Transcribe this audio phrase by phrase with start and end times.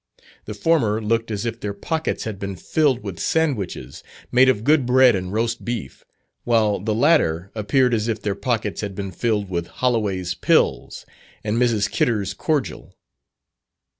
[0.45, 4.83] The former looked as if their pockets had been filled with sandwiches, made of good
[4.87, 6.03] bread and roast beef,
[6.43, 11.05] while the latter appeared as if their pockets had been filled with Holloway's Pills,
[11.43, 11.87] and Mrs.
[11.91, 12.97] Kidder's Cordial.